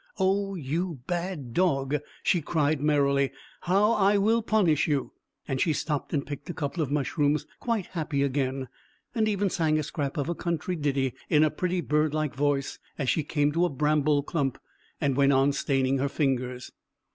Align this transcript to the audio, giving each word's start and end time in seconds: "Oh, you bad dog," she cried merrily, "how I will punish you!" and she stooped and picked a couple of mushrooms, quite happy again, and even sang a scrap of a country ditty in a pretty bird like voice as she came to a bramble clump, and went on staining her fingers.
"Oh, 0.17 0.55
you 0.55 1.01
bad 1.05 1.53
dog," 1.53 1.97
she 2.23 2.41
cried 2.41 2.81
merrily, 2.81 3.31
"how 3.59 3.91
I 3.91 4.17
will 4.17 4.41
punish 4.41 4.87
you!" 4.87 5.13
and 5.47 5.61
she 5.61 5.73
stooped 5.73 6.11
and 6.11 6.25
picked 6.25 6.49
a 6.49 6.55
couple 6.55 6.81
of 6.81 6.89
mushrooms, 6.89 7.45
quite 7.59 7.85
happy 7.85 8.23
again, 8.23 8.67
and 9.13 9.27
even 9.27 9.51
sang 9.51 9.77
a 9.77 9.83
scrap 9.83 10.17
of 10.17 10.27
a 10.27 10.33
country 10.33 10.75
ditty 10.75 11.13
in 11.29 11.43
a 11.43 11.51
pretty 11.51 11.81
bird 11.81 12.15
like 12.15 12.33
voice 12.33 12.79
as 12.97 13.09
she 13.11 13.23
came 13.23 13.51
to 13.51 13.63
a 13.65 13.69
bramble 13.69 14.23
clump, 14.23 14.57
and 14.99 15.15
went 15.15 15.33
on 15.33 15.51
staining 15.53 15.99
her 15.99 16.09
fingers. 16.09 16.71